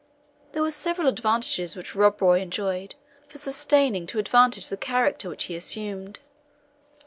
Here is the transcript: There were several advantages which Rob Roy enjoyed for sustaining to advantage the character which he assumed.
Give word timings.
There 0.53 0.63
were 0.63 0.71
several 0.71 1.07
advantages 1.07 1.75
which 1.75 1.93
Rob 1.95 2.23
Roy 2.23 2.41
enjoyed 2.41 2.95
for 3.27 3.37
sustaining 3.37 4.07
to 4.07 4.17
advantage 4.17 4.69
the 4.69 4.75
character 4.75 5.29
which 5.29 5.43
he 5.43 5.55
assumed. 5.55 6.17